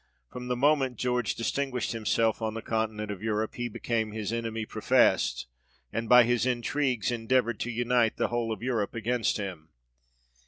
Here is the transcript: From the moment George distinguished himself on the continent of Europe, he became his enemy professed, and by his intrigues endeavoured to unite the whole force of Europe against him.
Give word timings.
From 0.31 0.47
the 0.47 0.55
moment 0.55 0.97
George 0.97 1.35
distinguished 1.35 1.91
himself 1.91 2.41
on 2.41 2.55
the 2.55 2.63
continent 2.63 3.11
of 3.11 3.21
Europe, 3.21 3.53
he 3.53 3.67
became 3.69 4.13
his 4.13 4.33
enemy 4.33 4.65
professed, 4.65 5.45
and 5.93 6.09
by 6.09 6.23
his 6.23 6.43
intrigues 6.43 7.11
endeavoured 7.11 7.59
to 7.59 7.69
unite 7.71 8.17
the 8.17 8.29
whole 8.29 8.47
force 8.47 8.57
of 8.57 8.63
Europe 8.63 8.95
against 8.95 9.37
him. 9.37 9.69